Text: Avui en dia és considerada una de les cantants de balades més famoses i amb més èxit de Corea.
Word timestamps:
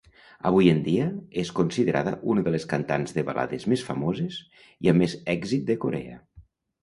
Avui 0.49 0.69
en 0.69 0.79
dia 0.85 1.03
és 1.41 1.49
considerada 1.59 2.13
una 2.35 2.43
de 2.47 2.53
les 2.55 2.65
cantants 2.71 3.13
de 3.17 3.25
balades 3.27 3.67
més 3.73 3.83
famoses 3.89 4.41
i 4.87 4.91
amb 4.93 5.03
més 5.03 5.17
èxit 5.37 5.69
de 5.69 5.77
Corea. 5.85 6.19